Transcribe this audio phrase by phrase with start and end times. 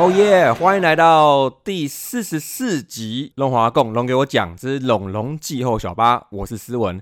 [0.00, 0.50] 哦耶！
[0.50, 6.98] 欢迎来到第四十四集龙华共龙给我讲之龙龙季后小八，我是思文。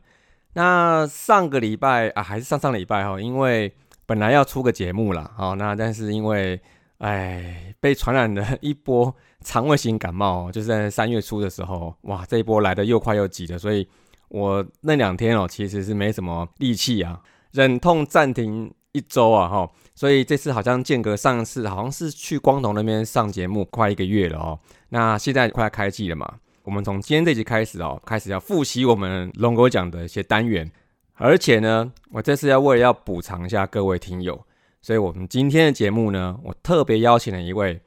[0.55, 3.73] 那上个礼拜啊，还是上上礼拜哈，因为
[4.05, 6.61] 本来要出个节目了，好，那但是因为
[6.99, 13.87] 哎被传染了一波肠胃型感冒，就是在三月初的时候，哇，这一波来的又快又急的，所以
[14.29, 17.21] 我那两天哦，其实是没什么力气啊，
[17.53, 19.71] 忍痛暂停一周啊，哈。
[19.95, 24.61] 所以这次好像间隔上次好像是去光头那边上节目快一个月了哦，
[24.91, 30.71] 那现在快要开季了嘛，我们从今天这集开始哦，开始要复习我们龙哥讲的一些单元，
[31.15, 34.41] 而且呢，我这次要为了要补偿一下各位听友，
[34.81, 37.81] 所以我们今天的节目呢，我特别邀请了一位，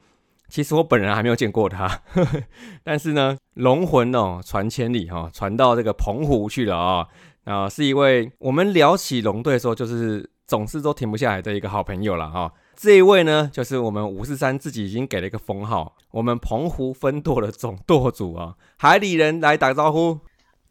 [0.50, 2.02] 其实我本人还没有见过他，
[2.84, 7.08] 但是呢，龙魂哦传千里哈，传到这个澎湖去了啊，
[7.44, 10.28] 啊，是一位我们聊起龙队的时候就是。
[10.46, 20.18] 总是都停不下来的一个好朋友了哈，这一位呢，就是我们五四三自己已经给了一个封号，我们澎湖分舵的总舵主啊，海里人来打个招呼。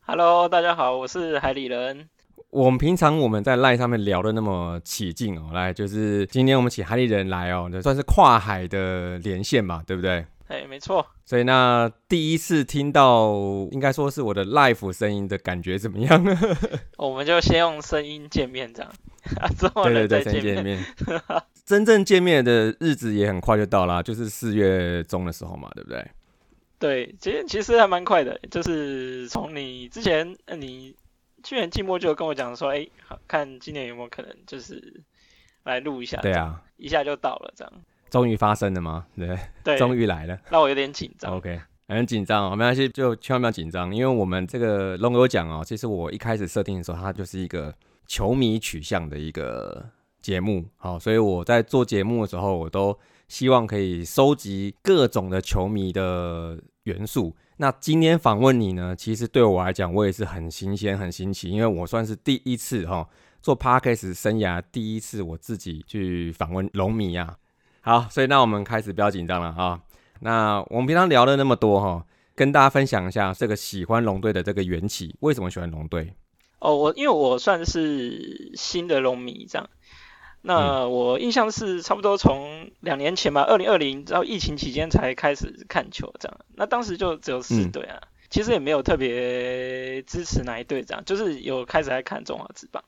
[0.02, 2.10] Hello，大家好，我是海里人。
[2.50, 10.26] 我们平常我们在赖上面聊的那么起劲哦，来，就是今天我们请海里人来哦，算是跨海的连线嘛，对不对？
[10.52, 11.06] 哎，没错。
[11.24, 13.32] 所以那第一次听到，
[13.72, 16.22] 应该说是我的 live 声音的感觉怎么样？
[16.98, 18.92] 我们就先用声音见面这样。
[19.86, 20.84] 对对对，先见面。
[21.66, 26.06] 真正见面的日子也很快就到了，就是四月中的时候嘛，对不对？
[26.78, 30.94] 对，其实其实还蛮快的，就是从你之前，你
[31.44, 32.86] 去年季末就跟我讲说，哎，
[33.26, 35.02] 看今年有没有可能就是
[35.64, 36.20] 来录一下。
[36.22, 37.72] 对啊，一下就到了，这样。
[38.12, 39.08] 终于发生了吗？
[39.18, 40.38] 对，对，终于来了。
[40.52, 41.36] 那我有点紧张。
[41.36, 47.74] OK，很紧张哦，没关系，就千万不要紧张，因为我们这个龙哥讲哦，其实我一开始设定的时候，它就是一个。
[48.08, 49.90] 球迷取向的一个
[50.22, 57.34] 节目，好，所以我在做节目的时候，我都希望可以收集各种的球迷的元素。
[57.56, 63.08] 那今天访问你呢，其实对我来讲，我也是很新鲜、很新奇，因为我算是第一次哈
[63.42, 67.38] 做 podcast 生涯第一次我自己去访问龙迷啊。
[67.84, 69.82] 好，所以那我们开始不要紧张了啊。
[70.20, 72.06] 那我们平常聊了那么多哈，
[72.36, 76.14] 跟大家分享一下这个喜欢龙队的这个缘起，为什么喜欢龙队？
[76.60, 79.68] 哦，我因为我算是新的龙迷这样，
[80.44, 88.00] 那我印象是差不多从两年前吧，二零二零到疫情期间才开始看球这样，那当时就只有四队啊，
[88.30, 92.84] 其实也没有特别支持哪一队这样，就是有开始在看中华职棒，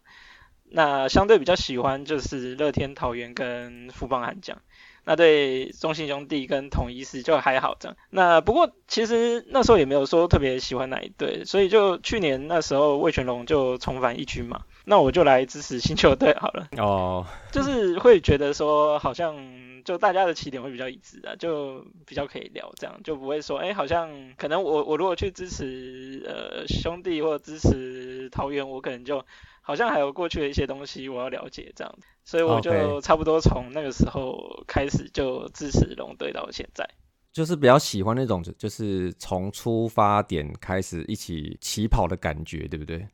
[0.70, 4.62] 那相对比较喜欢就是乐天桃园跟富邦悍将。
[5.06, 16.68] 那对中信兄弟跟统一是就还好这样，那不过其实那时候也没有说特别喜欢哪一队，所以就去年那时候魏全龙就重返一军嘛，那我就来支持新球队好了。
[16.78, 19.36] 哦，就是会觉得说好像
[19.84, 29.26] 就大家的起点会比较一致啊，就比较可以聊这样，就不会说哎好像可能我我如果去支持呃兄弟或者支持桃园，我可能就。
[29.66, 36.86] 好像还有过去的一些东西我要了解这样子，所以我就差不多从那个时候开始就支持龙队到现在，
[37.32, 43.08] 就是比较喜欢那种就是从出发点开始一起起跑的感觉，对不对？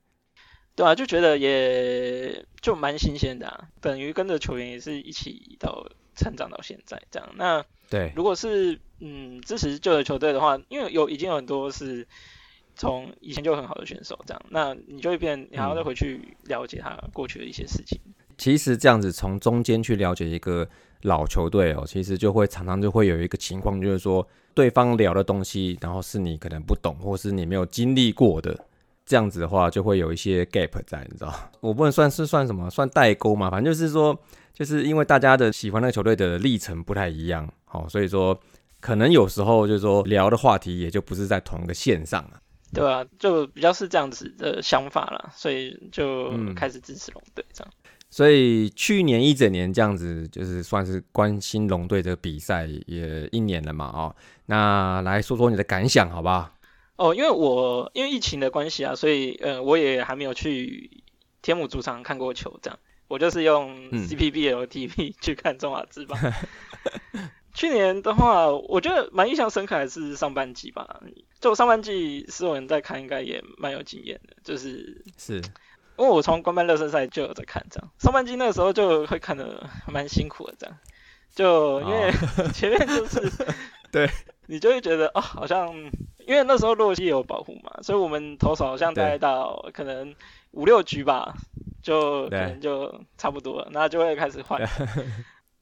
[0.75, 7.29] 对啊，就觉得也就蛮新鲜的，等于跟着球员也是一起到成长到现在这样。
[7.35, 12.07] 那对，如果是嗯支持旧的球队的话，因为有已经有很多是。
[12.79, 17.99] 从以前就很好的选手，这样，那你就会变，你还要再回去了解他过去的一些事情。
[18.37, 20.65] 其实这样子从中间去了解一个
[21.01, 28.57] 老球队哦，其实就会常常就会有一个情况，就是说对方聊的东西，然后是你可能不懂，或是你没有经历过的，
[29.05, 31.33] 这样子的话就会有一些 gap 在，你知道？
[31.59, 34.17] 我不能算是算什么，算代沟嘛，反正就是说，
[34.53, 38.39] 就是因为大家的喜欢那个球队的历程不太一样，好，所以说
[38.79, 42.39] 可能有时候就是说聊的话题也就不是在同一个线上了。
[42.73, 47.73] 对啊，就比较是这样子的想法啦，所以就开始支持龙队这样。
[48.11, 54.15] 所以去年一整年这样子，就是算是关心龙队的比赛也一年了嘛，哦，
[54.47, 56.51] 那来说说你的感想好不好？
[56.95, 61.03] 哦，因为我因为疫情的关系啊，所以呃我也还没有去
[61.41, 66.19] 天母主场看过球，这样我就是用 CPBL TV 去看中华之棒。
[67.59, 71.01] 去年的话，我觉得蛮印象深刻还是上半季吧。
[71.41, 74.37] 就上半季，所有人在看，应该也蛮有经验的。
[74.45, 75.35] 就是是，
[75.97, 80.77] 因为我从官办热身赛就有在看，这样上半季那个时候就会看的蛮辛苦的，这样
[81.35, 82.09] 就因为
[82.55, 83.29] 前面就是
[83.91, 84.09] 对
[84.45, 85.67] 你就会觉得哦，好像
[86.25, 90.15] 因为那时候洛西有保护嘛，所以我们投手好像大概到可能
[90.51, 91.33] 五六局吧，
[91.83, 94.61] 就可能就差不多了，那就会开始换。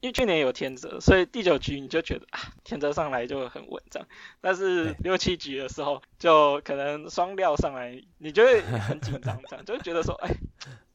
[0.00, 4.08] 因为去年有天泽，所以第九局你就觉得啊，天泽上来就很稳这样。
[4.40, 10.30] 但是六七局的时候，就可能双料上来，你就会很紧张这样，就会觉得说，哎，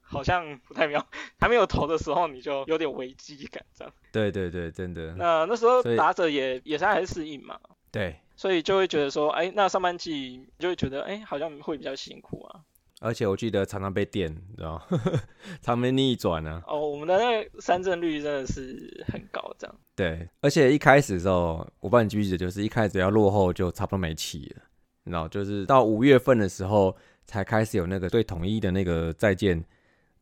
[0.02, 1.06] 好像不太妙。
[1.40, 3.94] 还没有投的时候，你就有点危机感这样。
[4.12, 5.14] 对对对，真的。
[5.16, 7.60] 那那时候打者也也是还是适应嘛。
[7.92, 8.16] 对。
[8.36, 12.62] 所以就会觉得说，哎，那上半季就会觉得，哎，好像会比较辛苦啊。
[13.04, 14.82] 而且我记得常常被电，知道
[15.62, 16.64] 常被逆转呢。
[16.66, 19.76] 哦，我们的那个三振率真的是很高，这样。
[19.94, 24.64] 对，而且一开始的时候，我帮你记不记得，就是一开始要落后就差不多没气了，
[25.04, 26.96] 你知道，就是到五月份的时候
[27.26, 29.62] 才开始有那个对统一的那个再见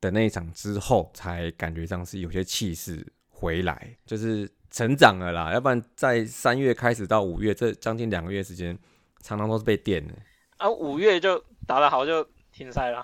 [0.01, 5.53] 的那一场之后，才感觉上是有些气势回来，就是成长了啦。
[5.53, 8.75] 要不然在三月开始到五月这将近两个月时间，
[9.21, 10.15] 常常都是被电的。
[10.57, 11.37] 啊，五月就
[11.67, 12.27] 打得好就。
[12.61, 13.03] 停赛了，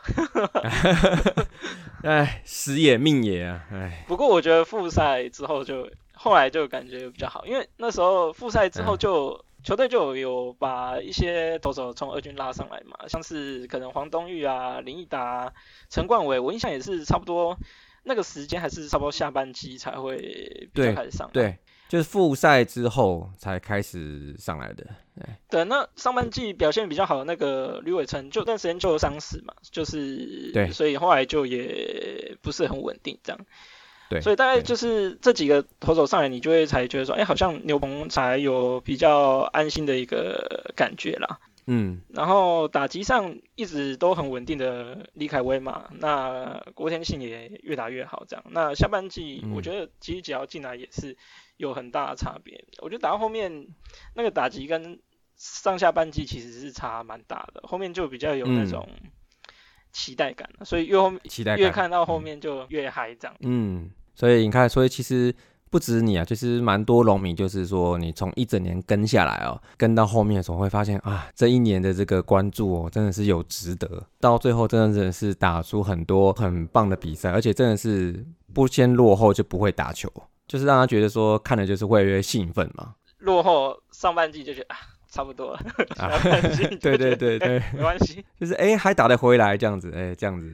[2.05, 4.05] 哎，死也命也啊，哎。
[4.07, 15.51] 不过我觉得复赛之后就后来就感觉比较好，因为那时候复赛之后就球队就有把一些投手从二军拉上来嘛，像是可能黄东玉啊、林毅达、
[15.89, 17.57] 陈冠伟，我印象也是差不多
[18.03, 21.27] 那个时间还是差不多下半期才会比较开始上。
[21.33, 21.57] 对。
[21.87, 24.85] 就是复赛之后才开始上来的，
[25.49, 25.63] 对。
[25.63, 33.39] 那上半季表现比较好的那个吕伟成，就段时间就有伤势嘛，就是对，所以后来就也不是很稳定这样。
[34.09, 41.39] 对，所以大概就是这几个投手上来，你就会才觉得说，哎，好像牛棚才有比较安心的一个感觉啦。
[41.67, 48.43] 嗯，然后打击上一直都很稳定的李凯威嘛，那郭天信也越打越好这样。
[48.49, 51.15] 那下半季我觉得其实只要进来也是。
[51.57, 53.67] 有很大的差别，我觉得打到后面
[54.13, 54.99] 那个打击跟
[55.35, 58.87] 上下半季其实是差蛮大的，后面就比较有那种
[59.91, 63.35] 期待感了，所以越后期待越看到后面就越嗨这样。
[63.41, 65.33] 嗯，所以你看，所以其实
[65.69, 80.11] 不止你啊，就是蛮多农民，就是说你从一整年跟下来哦，跟到后面的时候会发现啊，这一年的这个关注哦，真的是有值得，到最后真的真的是打出很多很棒的比赛，而且真的是不先落后就不会打球。
[80.47, 82.95] 就是让他觉得说看的就是会越兴奋嘛。
[83.19, 84.77] 落后上半季就觉得啊
[85.09, 85.59] 差不多了，
[86.79, 90.51] 对对对对， 没关系，就是哎还打得回来这样子，哎这样子，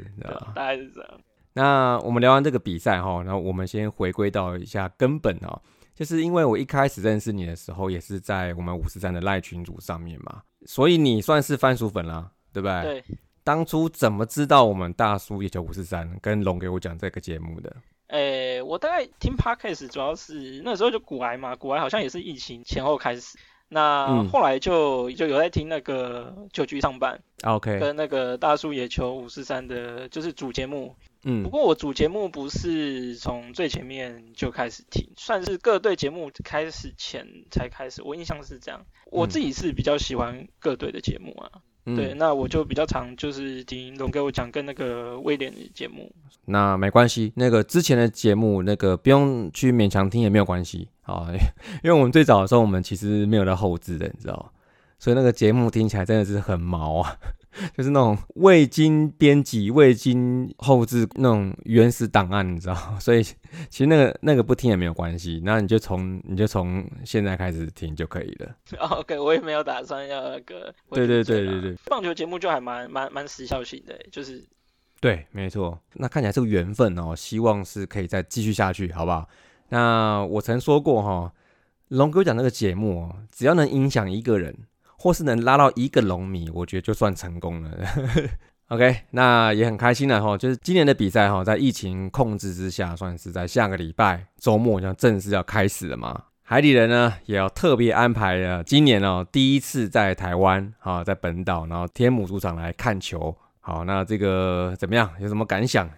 [0.56, 1.10] 大概是这样。
[1.54, 5.60] 那我们聊完这个比赛哈，然后我们先回归到一下根本啊，
[5.94, 12.82] 就是因为我一开始认识你的时候，也是在我们五十三的赖群组上面嘛，所以你算是番薯粉啦，对不对？
[12.84, 13.04] 对。
[13.44, 17.76] 当初怎么知道我们大叔也就五十三跟龙给我讲这个节目的？
[18.14, 23.40] 诶，我大概听 podcast 主要是那时候就古癌嘛，古癌好像也是疫情前后开始，
[23.70, 41.50] 那后来就就有在听那个九局上班，OK，跟那个大叔野球五四三的，就是主节目，嗯，不过我主节目不是从最前面就开始听，算是各队节目开始前才开始，我印象是这样，我自己是比较喜欢各队的节目啊。
[41.86, 46.10] 对，那我就比较常就是听龙给我讲跟那个威廉的节目。
[46.46, 51.28] 那没关系，那个之前的节目那个不用去勉强听也没有关系啊，
[51.84, 54.54] 因为我们最早的时候我们其实没有在后置的，你知道，
[55.00, 57.18] 所以那个节目听起来真的是很毛啊。
[57.78, 62.76] 就是那种未经编辑、未经后置那种原始档案，你知道？
[63.00, 63.36] 所以其
[63.78, 68.56] 实那个那个不听也没有关系，那你就从你就从现在开始听就可以了。
[69.00, 70.74] OK，我也没有打算要那个。
[70.92, 74.44] 对对对对对，棒球节目就还蛮蛮蛮时效性的，就是
[75.00, 75.80] 对，没错。
[75.94, 79.28] 那看起来这个缘分哦，希望是可以再继续下去，好不好？
[79.70, 81.34] 那我曾说过哈，
[81.90, 84.56] 龙哥讲那个节目哦，只要能影响一个人。
[85.04, 87.72] 或是能拉到一个龙迷，我觉得就算成功了。
[88.72, 90.38] OK，那也很开心了哈。
[90.38, 96.24] 就是今年的比赛哈，在疫情控制之下，算是在下个礼拜周末要正式要开始了嘛。
[96.42, 103.36] 海底人呢也要特别安排了，今年哦第一次在台湾啊，在本岛，然后天母主场来看球。
[103.60, 105.12] 好，那这个怎么样？
[105.20, 105.90] 有什么感想？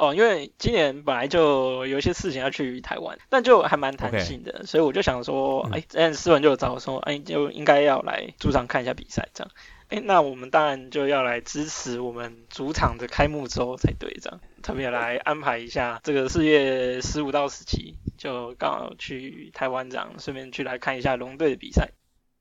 [0.00, 9.52] 哦，因为今年本来就有一些事情要去台湾，但就还蛮弹性的，所以我就想说，哎，之前斯文就有找我说，哎，就应该要来主场看一下比赛，这样，
[9.88, 21.90] 哎，那我们当然就要来支持我们主场的开幕周才对，这样，特别来安排一下这个四月十五到十七，就刚好去台湾这样，顺便去来看一下龙队的比赛。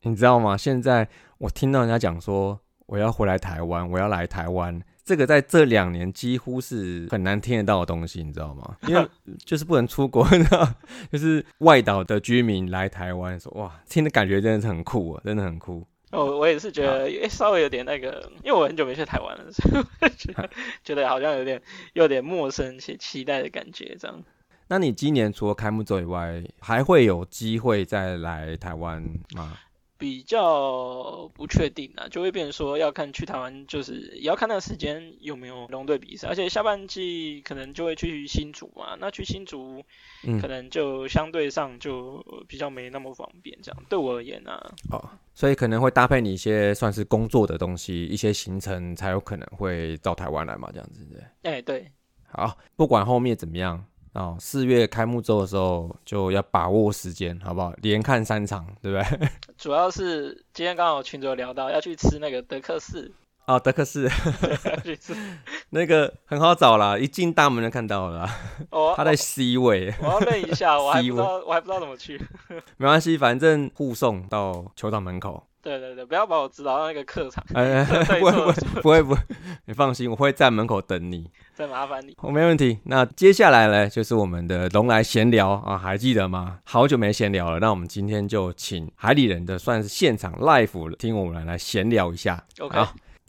[0.03, 0.55] 你知道吗？
[0.55, 4.81] 现在我听到人家讲说，我要回来台湾，我要来台湾。
[5.09, 8.77] 这个在这两年几乎是很难听得到的东西，你知道吗？
[8.87, 9.03] 因为
[9.43, 10.71] 就是不能出国， 你知道，
[11.11, 15.83] 就是外岛的居民来台湾说，哇，听的感觉真的是很酷啊，真的很酷。
[16.11, 20.49] 哦，我也是觉得稍微有点那个，因为我很久没去台湾了，所以觉得
[20.83, 21.59] 觉得好像有点
[21.93, 24.23] 有点陌生且期待的感觉，这样。
[24.67, 29.01] 那你今年除了开幕周以外，还会有机会再来台湾
[29.35, 29.57] 吗？
[29.99, 39.83] 比较不确定啊，就会变成说要看去台湾，就是也要看那个时间有没有龙队比赛，而且下半季可能就会去新竹嘛，那去新竹
[40.41, 44.73] 可能就相对上就比较没那么方便，这样对我而言啊。
[44.89, 51.51] 哦，所以可能会搭配你一些算是工作的东西，一些行程才有可能会到台湾来嘛，这样子对。
[51.51, 51.91] 哎，对。
[52.31, 53.85] 好，不管后面怎么样。
[54.13, 57.71] 哦，四月开幕周的时候就要把握时间，好不好？
[57.81, 59.29] 连看三场，对不对？
[59.57, 63.11] 主要是今天刚好群主聊到要去吃那个德克士。
[63.45, 64.07] 哦，德克士
[65.71, 68.29] 那个很好找啦，一进大门就看到了。
[68.69, 69.93] 哦，他在 C 位。
[69.99, 72.19] 我要问一下，我还不知道，我还不知道怎么去。
[72.77, 75.48] 没关系，反正护送到球场门口。
[75.61, 77.43] 对对对，不要把我指导到那个客场。
[77.53, 77.83] 哎，
[78.19, 79.21] 不会不会不会不会，
[79.65, 81.29] 你放心，我会在门口等你。
[81.53, 82.79] 再麻烦你，我没问题。
[82.85, 86.59] 那接下来呢，就是我们的龙来闲聊啊，还记得吗？
[86.63, 92.41] 好久没闲聊了，那我们今天就请海里人的算是现场 live 听我们来闲聊一下。
[92.59, 92.79] OK，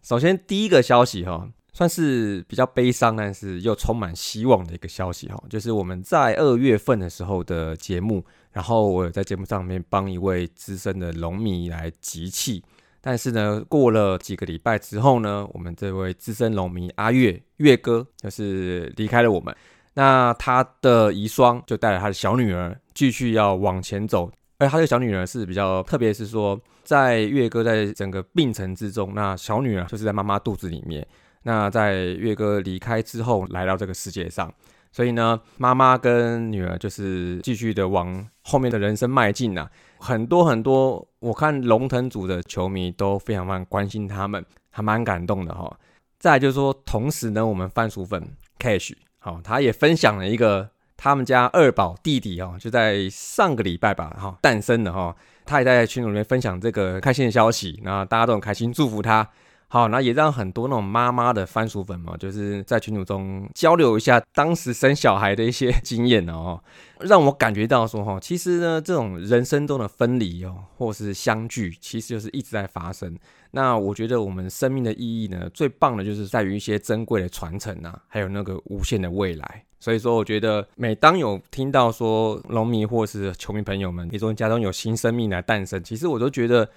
[0.04, 8.24] 首先第一个消息哈，算是比较悲伤，但是又充满希望的一个消息哈，就是我们在二月份的时候的节目。
[8.52, 12.62] 然后我有在节目上面帮一位资深的龙迷来集气，
[13.00, 19.54] 但是呢，过了几个礼拜之后呢，我们这位资深龙迷阿月月哥就是离开了我们。
[19.94, 31.06] 那他的遗孀就带着他的小女儿继续要往前走，而他的小女儿是比较特别，是说在月哥在整个病程之中，那小女儿就是在妈妈肚子里面。
[31.42, 34.52] 那在月哥离开之后，来到这个世界上。
[34.92, 39.68] 所以呢，妈妈跟女儿就是继续的往后面的人生迈进呐。
[39.98, 45.78] 很多很多，我看龙腾组的球迷都非常非常关心他们，还蛮感动的哈。
[46.18, 59.28] 再就是说，同时呢，我们番薯粉 Cash 好，他也分享了一个他们家二宝弟弟哦，就在上个礼拜吧哈诞生的哈，他也在群组里面分享这个开心的消息，那大家都很开心，祝福他。
[59.72, 66.60] 好，那也让很多那种妈妈的番薯粉嘛，就是在群组中交流一下当时生小孩的一些 经验哦，
[66.98, 73.16] 让我感觉到说哈，其实呢，这种人生中的分离哦，或是相聚，其实就是一直在发生。
[73.52, 79.64] 那我觉得我们生命的意义呢，最棒的就是在于一些珍贵的传承啊，还有那个无限的未来。
[79.78, 86.68] 所以说，我觉得每当有听到说农民或是球迷朋友们，你说家中有新生命来诞生，其实我都觉得。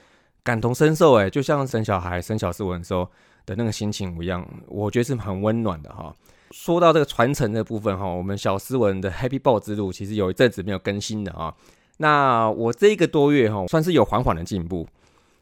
[0.44, 3.10] 感同身受，哎，就像生小孩、生小斯文的时候
[3.46, 6.14] 的那个心情一样，我觉得是很温暖的哈。
[6.52, 11.54] 说到这个传承的部分哈，我们小斯文的 Happy Ball 之路其实有一阵子没有更新的啊。
[11.98, 14.88] 那我这一个多月哈，算是有缓缓的进步。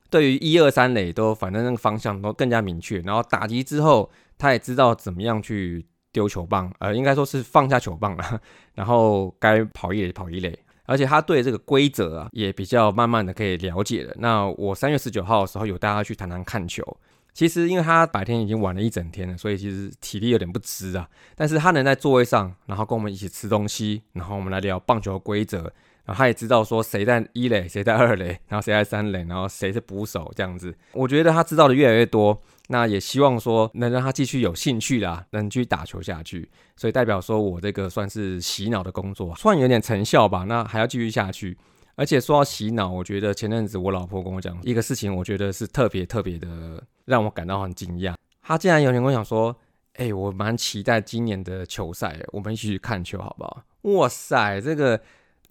[0.09, 8.41] 对于一二三垒都反正那个方向都更加明确，然后打击之后他也知道怎么样去丢球棒，呃，应该说是放下球棒了，
[8.75, 10.57] 然后该跑一垒跑一垒。
[10.91, 14.13] 而且他对这个规则啊，也比较慢慢的可以了解了。
[14.17, 16.85] 那我三月十九号的时候有带他去谈谈看球，
[17.33, 21.07] 其实因为他白天已经玩了一整天了，所以其实体力有点不支啊。
[21.33, 25.59] 但是他能在座位上，然后跟我们一起吃东西，然后我们来聊棒球规则，
[26.03, 30.75] 然后他也知道说谁在一垒，谁在二垒，然后谁在三垒，然后谁是捕手这样子。
[30.91, 32.41] 我觉得他知道的越来越多。
[32.71, 36.49] 那也希望说能让他继续有兴趣啦，能继续打球下去。
[36.77, 40.45] 所以代表说我这个算是洗脑的工作，算有点成效吧。
[40.47, 41.57] 那还要继续下去。
[41.95, 48.15] 而且说到洗脑，我觉得前阵子我老婆跟我讲一个事情，我觉得是特别特别的让我感到很惊讶。
[48.41, 49.55] 她竟然有天跟我讲说
[49.99, 53.63] ：“哎，我蛮期待今年的球赛，我们一起去看球好不好？”
[53.93, 55.01] 哇塞，这个。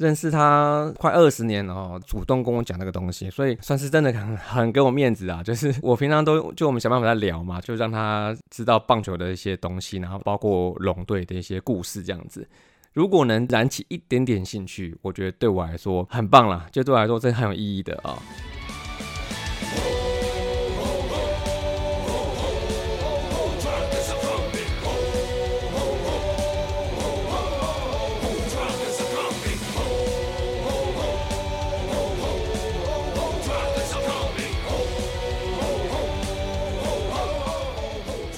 [0.00, 5.42] 认识他快二十年了哦，主动跟我讲那个东西，所以算是真的很很给我面子啊。
[5.42, 12.48] 就是我平常都就我们想办法在聊嘛，就让他知道棒球的一些东西，然后包括龙队的一些故事这样子。
[12.94, 18.18] 如果能燃起一点点兴趣，我觉得对我来说很棒了，就对我来说真的很有意义的啊。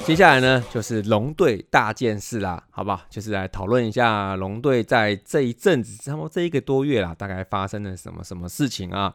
[0.05, 3.01] 接下来呢，就是龙队大件事啦，好不好？
[3.09, 9.15] 就是来讨论一下龙队在这一阵子，差不多这一个多月啦，大概发生了什么什么事情啊？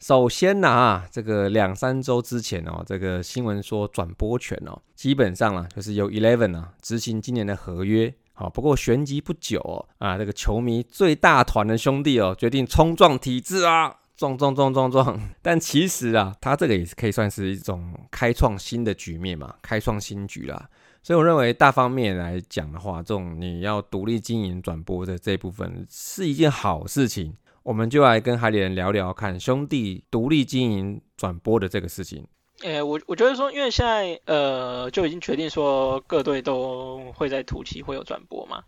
[0.00, 8.12] 首先呢，啊，这个两三周之前哦，这个新闻说转播权哦，基本上啊，就是由 Eleven 啊执行今年的合约。
[8.34, 15.20] 好，不过旋即不久啊，这个球迷最大团的兄弟哦，决定冲撞体制啊，撞撞撞撞撞。
[15.42, 20.68] 但其实啊，他这个也是可以算是一种开创新的局面嘛，开创新局啦。
[21.02, 27.36] 所以我认为大方面来讲的话，这种你要独立经营转播的这部分是一件好事情。
[27.62, 32.26] 我们就来跟海里人聊聊看兄弟独立经营转播的这个事情。
[32.62, 38.62] 诶，我我觉得说，因为现在呃就已经决定说各队都会在土期会有转播嘛。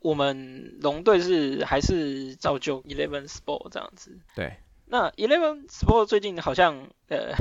[0.00, 4.18] 我们龙队是还是照旧 Eleven Sport 这样子。
[4.34, 4.52] 对。
[4.90, 7.32] 那 Eleven Sport 最近好像呃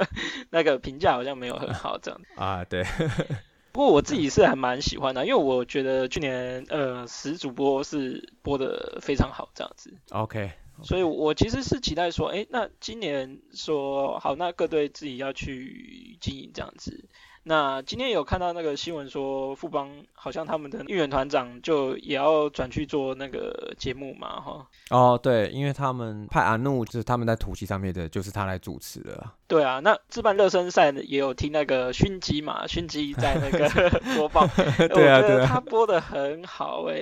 [0.50, 2.20] 那个评价好像没有很好这样。
[2.36, 2.84] 啊，对。
[3.72, 9.94] 不过我自己是还蛮喜欢的，因为我觉得去年呃十主播是播的非常好这样子。
[10.10, 10.50] OK。
[10.82, 17.08] 所以我其实是期待说，哎，那今年说好，那各队自己要去经营这样子。
[17.44, 24.66] 那今天有看到那个新闻说，富邦好像他们的运营团长就也要转去做那个节目嘛，哈。
[24.90, 29.34] 哦，对，因为他们派阿怒，就是他们在土气上面的，就是他来主持了。
[29.46, 33.68] 对啊，那自办热身赛也有听那个熏鸡嘛，熏鸡在那个
[34.14, 34.46] 播报。
[34.88, 35.46] 对啊，对啊。
[35.46, 36.96] 他播的很好哎。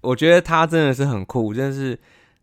[0.00, 1.98] 我觉得他真的是很酷，真的是。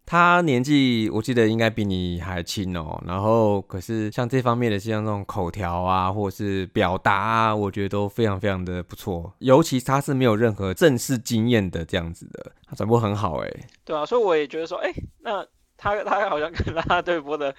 [0.09, 9.31] 他年纪我记得应该比你还轻哦，然后可是像这方面的，像那种口条啊，或者是表达啊，我觉得都非常非常的不错。
[9.37, 13.51] 尤其他是没有任何正式经验的这样子的，他转播很好哎。
[13.85, 15.45] 对啊，所以我也觉得说，哎，那
[15.77, 17.53] 他他好像跟他对播的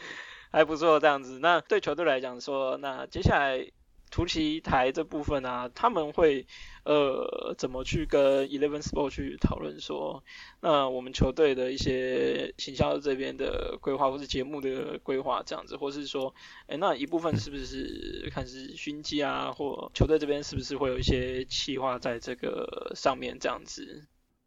[0.50, 1.38] 还不错这样子。
[1.38, 3.64] 那对球队来讲说，那接下来。
[4.12, 6.44] 图奇台这部分啊，他们会
[6.84, 10.22] 呃怎么去跟 Eleven Sport 去讨论说，
[10.60, 16.34] 那我们球队的一些行销这边的规划，或是节目的规划这样子，或是说，
[16.66, 24.06] 哎，那一部分是不是看是熏鸡啊，或球队这边是不是会有一些企划在这个上面这样子？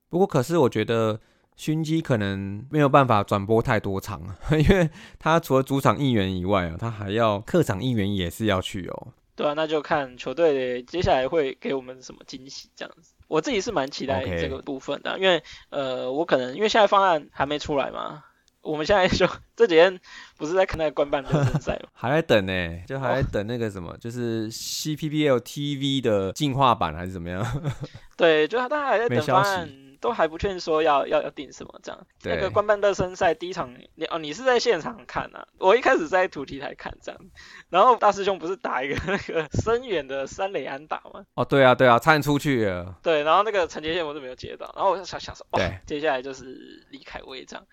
[0.09, 1.19] 不过，可是我觉得
[1.55, 9.13] 熏鸡可能没有办法转播太多场， 因为他除了主场应援以外啊，他还要客场应援也是要去哦。
[9.35, 13.13] 对啊，那就看球队接下来会给我们什么惊喜这样子。
[13.27, 18.24] 我自己是蛮期待这个部分的，因为呃，我可能因为现在方案还没出来嘛，
[18.61, 20.00] 我们现在就 这几天
[20.37, 21.89] 不是在看那个官办热身赛吗？
[21.93, 27.43] 还在等呢，就还在等那个什么，就是 CPBL TV 的进化版还是怎么样？
[28.15, 29.69] 对，就大家还在等方案。
[30.03, 35.48] 都还不确定说要要要定什么这样，那个官办热身赛第一场，你哦你是在现场看啊？
[35.59, 37.22] 我一开始在土地台看这样，
[37.70, 41.24] 然后大师兄不是打一个 那个深远的三垒安打吗？
[41.35, 42.98] 哦对啊对啊，差点出去了。
[43.01, 47.66] 对，然后那个陈杰宪我是没有接到，然后我就想想说，哦，接下来就是李凯威这样，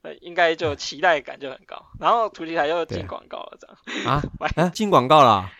[0.00, 3.66] 呃应该就期待感就很高，然后土地台又进广告了这
[4.00, 4.22] 样啊，
[4.56, 5.50] 啊进广告了。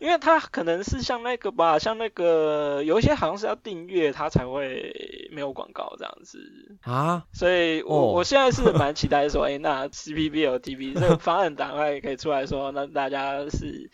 [0.00, 6.38] 因为它可能是像那个吧，像那个有一些好像是要订阅它才会没有广告这样子
[6.80, 13.90] 啊，所以我我现在是蛮期待说，哎，那 C P B L T V 这个方案档案可以出来说，那大家是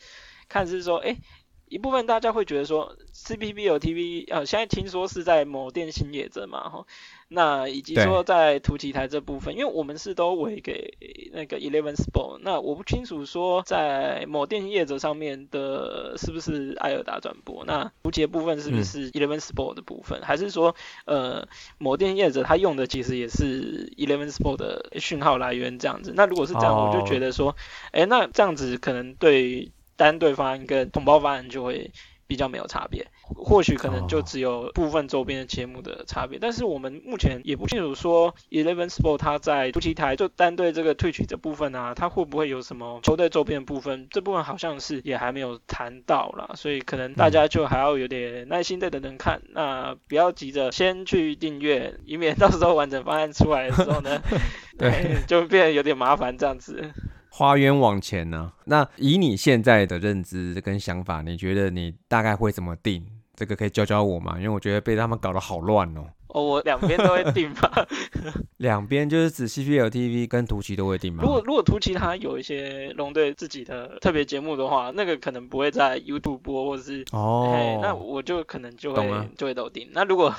[0.48, 1.18] 看是说，哎，
[1.66, 6.86] 一部分大家会觉得说 C P B L T V 呃，现在听说是在某电信业者嘛，哈。
[7.28, 10.96] 那以及说在图奇台这部分，因为我们是都委给
[11.32, 26.12] 那个 Eleven Sport，那我不清楚说在某电业者上面的是不是艾尔达转播，那图奇的部分是不是 Eleven Sport 的部分，还是说呃某电业者他用的其实也是 Eleven Sport 的讯号来源这样子？
[26.14, 27.56] 那如果是这样，我就觉得说，
[27.90, 31.90] 哎，那这样子可能对单对方案跟同胞方案就会。
[32.28, 44.06] 比较没有差别，或许可能就只有部分周边的节目的差别，但是我们目前也不清楚说 Eleven Sport 它在突奇台就单对这个退取的部分啊，它会不会有什么球队周边的部分？
[44.10, 54.20] 这部分好像是也还没有谈到啦，所以可能大家就还要有点耐心的等等看，那不要急着先去订阅，以免到时候完整方案出来的时候呢，
[54.78, 56.92] 对， 就变得有点麻烦这样子。
[57.28, 58.52] 花冤枉钱呢？
[58.64, 63.06] 那以你现在的认知跟想法，你觉得你大概会怎么定？
[63.36, 64.34] 这个可以教教我吗？
[64.36, 66.06] 因为我觉得被他们搞得好乱哦。
[66.28, 67.86] 哦，我两边都会定吧。
[68.58, 71.22] 两边就是指 CPL TV 跟图奇都会定吗？
[71.22, 79.88] 如果如果图奇他有一些龙队自己的特别节目的话，那个可能不会在 YouTube 播，或者是哦，那我就可能就会就会都定。
[79.92, 80.34] 那如果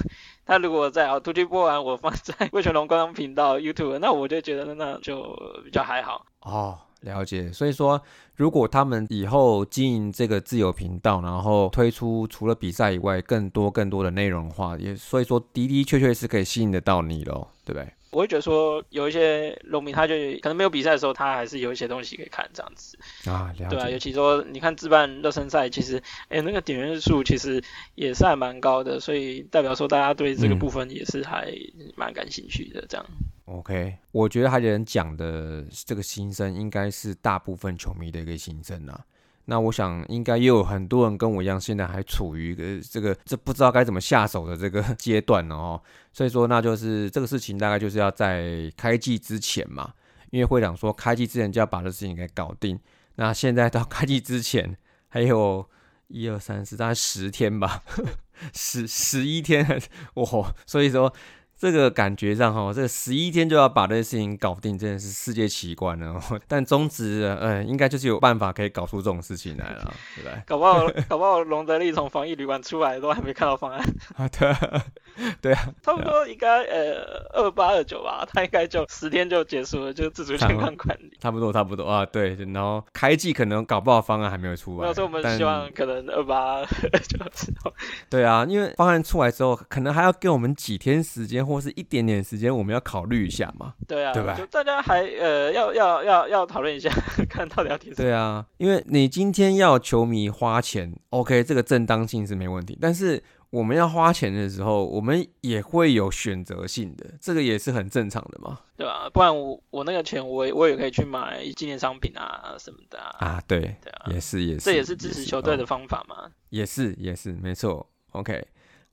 [0.46, 5.24] 他如果在啊图奇播完，我放在 魏全龙官方频道 YouTube，那我就觉得那就
[5.64, 6.78] 比较还好哦。
[7.08, 8.00] 了解，所以说，
[8.36, 17.88] 如果他们以后经营这个自由频道，然后推出除了比赛以外更多更多的内容的话，也所以说的的确确是可以吸引得到你喽，对不对？
[18.12, 22.98] 我会觉得说，有一些农民他就可能没有比赛的时候，他还是有一些东西可以看这样子
[23.30, 23.76] 啊，了解。
[23.76, 27.62] 对啊，尤其说你看自办热身赛，其实哎那个点阅数其实
[27.96, 31.54] 也是还蛮高的，所以代表说大家对这个部分也是还
[31.96, 33.06] 蛮感兴趣的这样。
[33.48, 39.06] OK，我觉得海人讲的这个心声，应该是大部分球迷的一个心声啊。
[39.46, 45.82] 那我想，应该也有很多人跟我一样，现在还处于一个这个这不知道该怎么下手的这个阶段哦。
[46.12, 49.94] 所以说，那就是这个事情大概就是要在开季之前嘛，
[50.32, 52.78] 因为会长说开季之前就要把这事情给搞定。
[53.16, 55.66] 那现在到开季之前还有
[56.10, 57.82] 一二三四，大概十天吧，
[58.54, 59.66] 十十一天，
[60.16, 60.54] 哇！
[60.66, 61.14] 所以说。
[61.60, 66.22] 这个感觉上哈，这个十一天就要把这些事情搞定，真的是世界奇观了。
[66.48, 70.42] 但中职，嗯，应该就是有办法可以搞出这种事情来了，对不对？
[70.46, 73.84] 搞不好，搞不好龙德利从防疫旅馆出来都还没看到方案
[74.16, 74.28] 啊！
[74.28, 74.54] 对，
[75.42, 81.12] 对啊，差不多应该呃二八二九吧，他应该就十天就结束了，就自主健康管理。
[81.20, 82.36] 差不多，差不多啊，对。
[82.54, 86.66] 然后开季可能搞不好方案还没有出来，所以我们希望可能二八二
[87.00, 87.74] 九之后。
[88.12, 91.47] 对啊，因为方案出来之后，可能还要给我们几天时间。
[91.48, 93.74] 或是一点点时间，我们要考虑一下嘛？
[93.88, 94.36] 对啊，对吧？
[94.38, 96.90] 就大家还呃要要要要讨论一下，
[97.30, 97.96] 看到底要提什么？
[97.98, 102.78] 对啊，因为你今天要球迷花钱，OK，这个正当性是没问题。
[102.82, 108.60] 但是我们要花钱的时候，我们也会有选择性的，这个也是很正常的嘛。
[108.76, 113.16] 对啊，不然我我那个钱，我我也可以去买纪念商品啊什么的啊。
[113.20, 116.30] 啊，对，对啊，也是也是，这也是支持球队的方法嘛。
[116.50, 117.90] 也是也是，没错。
[118.12, 118.46] OK。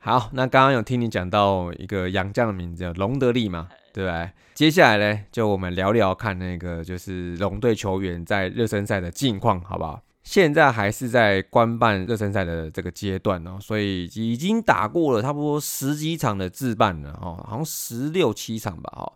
[0.04, 4.30] 好，那刚刚有听你讲到一个洋将的名字叫隆德利嘛，对不对？
[4.52, 9.98] 接下来呢，就我们聊聊看那个就是龙队球员在热身赛的近况，好不好？
[10.22, 19.10] 现在还是在官办热身赛的这个阶段哦，所以已经打过了差不多十几场的自办了哦，好像十六七场吧，哦，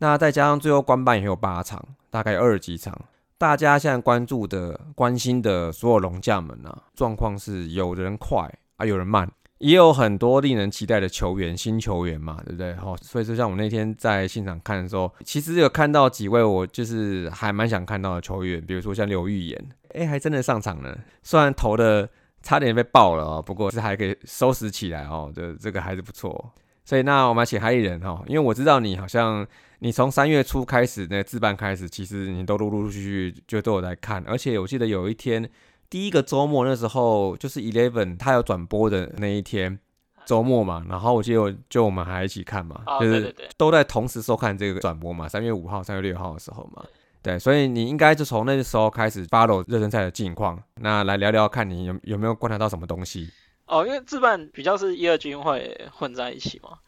[0.00, 2.94] 那再加上最后官办也有八场，大概二十几场。
[3.38, 9.26] 大家现在关注的、关心的所有龙将们呢，状况是有人快啊，有人慢。
[9.58, 12.74] 也有很多令人期待的球员，新球员嘛，对不对？
[12.74, 22.08] 哈，所以说像我那天在现场看的时候，其实有看到几位我就是还蛮想看到的球员，比如说像刘玉言，哎，还真的上场了，虽然投的
[22.42, 26.52] 差点被爆了哦，不过是还可以收拾起来哦，这这个还是不错。
[26.84, 29.46] 所以那我们请海里人哈，因为我知道你好像
[29.78, 35.48] 你从三月初开始那自办开始，其实你都陆陆续续就都有在看，而且我记得有一天。
[35.90, 39.78] 第一个周末那时候就是 Eleven，他有转播的那一天
[40.26, 46.84] 周末嘛，然后我记得就我们还一起看嘛，就是都在同时收看这个转播嘛，三月五号、三月六号的时候嘛，
[47.22, 53.30] 对，所以你应该就从那个时候开始 follow 热身赛的近况，那来聊聊看你有有没有观察到什么东西？
[53.66, 56.78] 哦，因为自办比较是一二军会混在一起嘛，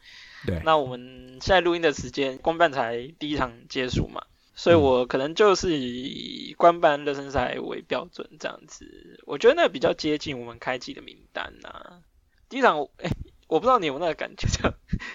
[0.45, 4.21] 对，那我们现在录音的时间公办才第一场结束嘛。
[4.57, 12.01] 所以我可能就是以官办热身赛为标准这样子，我觉得那比较接近我们开季的名单呐。
[12.49, 13.11] 第一场，哎，
[13.47, 14.47] 我不知道你有那个感觉，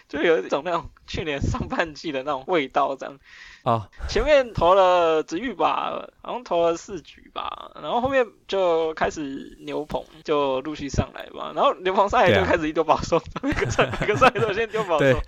[0.08, 3.18] 就就有一种那种去年上半季的那种味道这样。
[3.64, 15.20] 啊，前面投了紫玉吧，好像投了四局吧，然后后面就开始牛棚就陆续上来吧，然后牛棚上来就开始一丢保送，每个上每个上来都先丢保送，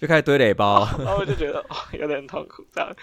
[0.00, 2.94] 就开始堆垒包，然后我就觉得哦有点痛苦这样。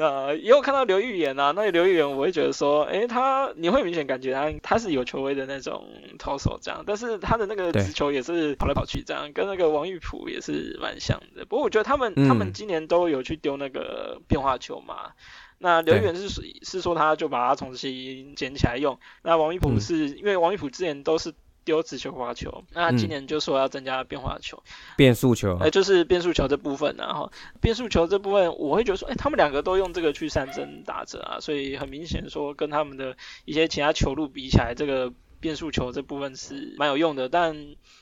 [0.00, 5.86] 呃，也有看到刘玉言啊，那刘玉言我会觉得说，哎，他你会明显感觉他他是有球威的那种
[6.18, 11.44] 投手这样，但是他的那个直球也是跑来跑去这样，跟那个王玉普也是蛮像的。
[11.44, 15.10] 不过我觉得他们他们今年都有去丢那个变化球嘛，
[15.58, 16.30] 那刘玉言是
[16.62, 21.34] 是说他就把它重新捡起来用，那王玉普是因为王玉普之前都是。
[21.64, 24.62] 丢直球、滑球，那今年就说要增加变化球、
[24.96, 37.56] 变速球，哎，就是变速球这部分，然后变速球这部分，我会觉得说，哎，他们两个都用这个去三针打折啊，所以很明显说跟他们的一些其他球路比起来，这个变速球这部分是蛮有用的，但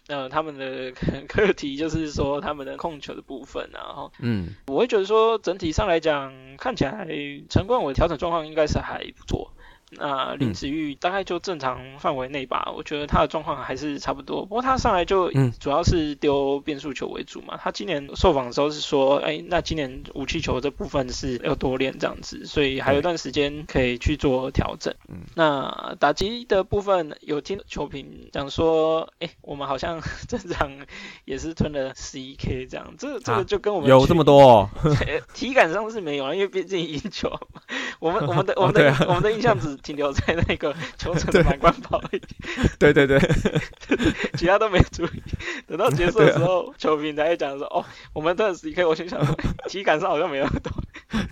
[0.09, 0.93] 呃，他们的
[1.29, 7.07] 课题就是说他们的控球的部分，然后，嗯，我会觉得说整体上来讲，看起来
[7.49, 9.53] 陈冠伟调整状况应该是还不错。
[9.91, 14.43] 那林子玉大概就正常范围内吧，我觉得他的状况还是差不多。
[14.45, 17.57] 不过他上来就主要是丢变速球为主嘛。
[17.57, 24.95] 他今年受访的时候是说，哎，那今年武器球这部分是要多练这样子，所以还有一段时间可以去做调整。
[25.35, 30.71] 那打击的部分有听球评讲说，哎，我们好像 正常
[31.25, 34.69] 也是吞了十一 K 这样，这这个就跟我们有这么多
[35.33, 37.33] 体感上是没有啊，因为毕竟赢球，
[38.01, 39.78] 我们我们的我们的我们的印象只。
[39.83, 42.23] 停留在那个球场的满贯跑而已。
[42.79, 43.19] 对对对，
[44.37, 45.23] 其他都没注意。
[45.67, 49.21] 等到结束的时候，球评才讲说：“哦，我们的十一 K，我心想
[49.69, 50.73] 体感上好像没那么多。”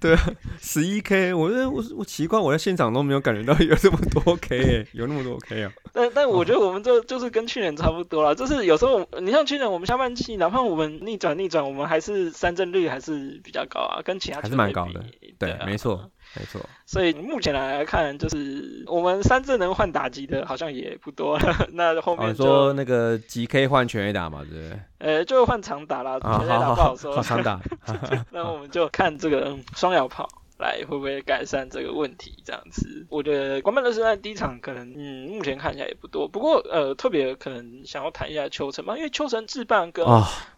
[0.01, 0.31] 对啊，
[0.61, 5.73] 十一 K，我我我奇怪，我在现场都没有感觉到有这么多 K，有那么多 K 啊。
[5.93, 15.05] 但但我觉得我们这就是跟去年差不多了，就是有时候你像去年我们下半期，哪怕我们逆转逆转，我们还是三振率还是比较高啊，跟其他还是蛮高的。
[15.39, 16.11] 对，没错。
[16.39, 21.55] 没错，所以目前来看，就是我们三智能换打击的，好像也不多了。
[21.73, 24.81] 那后面说那个几 K 换全 A 打嘛，对不对？
[24.99, 27.23] 呃，就换长打啦，全 A 打不好说。
[27.23, 27.61] 长打，
[28.31, 30.29] 那我们就看这个双摇炮。
[30.63, 32.35] 来会不会改善这个问题？
[32.45, 36.29] 这样子，我觉得关曼的是在第一场可能，嗯，目前看起来也不多。
[36.29, 40.07] 不过，呃，特别可能想要谈一下秋成嘛，因为秋成自办跟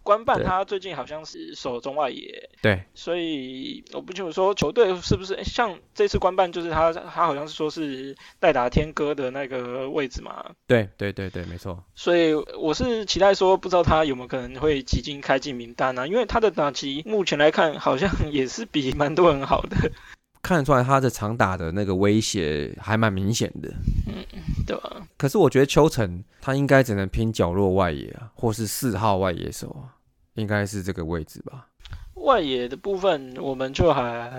[0.03, 10.53] 官办他最近好像是守中外野，对，所以我不清楚说球队是不是像这次官办就是他他好像是说是代打天哥的那个位置嘛？
[10.67, 11.85] 对对对对，没错。
[11.95, 16.09] 所以我是期待说，不知道他有没有可能会挤进开进名单呢？
[16.09, 19.88] 因为他的打击目前来看好像 也是比蛮多人好的。
[20.43, 23.69] 看得出来他的长打的那个威胁还蛮明显的，
[24.07, 24.25] 嗯，
[24.67, 25.07] 对吧？
[25.17, 29.99] 可是我觉得秋成他应该只能拼角落外野啊，或是四号外野手啊，
[30.35, 31.67] 应该是这个位置吧。
[32.15, 34.31] 外野的部分，我们就还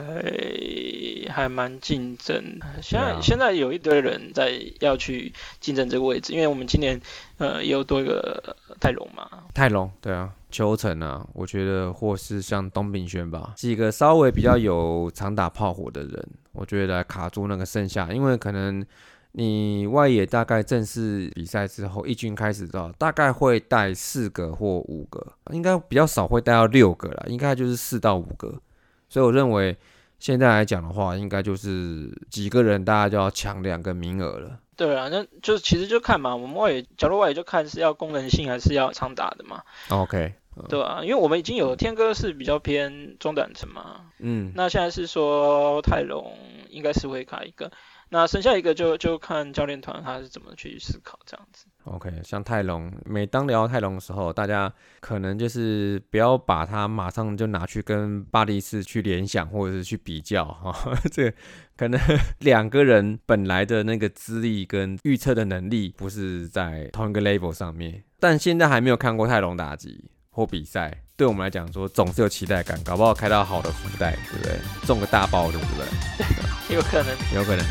[1.30, 2.60] 还蛮竞争。
[2.82, 7.00] 现在现在有一堆人在要去竞争这个位置，因为我们今年
[7.38, 9.28] 呃也有多一个泰隆嘛。
[9.54, 18.86] 泰隆，对啊，邱成啊，我觉得或是像东炳轩吧，几个稍微比较有常打炮火的人，我觉得来卡住那个剩下，因为可能。
[19.34, 28.60] 你外野大概正式比赛之后，一军开始的大概会带四个或五个，应该比较少会带到六个了，应该就是四到五个。
[29.08, 29.78] 所以我认为
[30.18, 34.60] 现在来讲的话，应该就是几个人大家就要抢两个名额了。
[34.80, 39.64] 对啊，那就其实就看嘛，我们外野角落外野就看是要功能性还是要长打的嘛。
[39.90, 40.34] OK，
[40.70, 46.34] 对啊，因为我们已经有天哥是比较偏中短程嘛，嗯，那现在是说泰隆
[46.70, 47.74] 应该是会卡一个。
[48.12, 51.66] 那剩下一个就就看教练团他是怎么去思考这样子。
[51.84, 60.76] OK，像泰隆，每当聊泰隆的时候，大家可能就是不要把他马上就拿去跟巴黎斯去联想或者是去比较哈，
[61.12, 61.32] 这
[61.78, 62.00] 可能
[62.40, 68.04] 两个人本来的那个资历跟预测的能力不是在同一个 level 上面。
[68.20, 74.60] 但现在还没有看过泰隆打击或比赛，对我们来讲说总是有期待感，搞不好开到好的福袋，对不对？
[74.86, 75.86] 中个大包，对不对？
[76.76, 77.66] 有可能，有可能。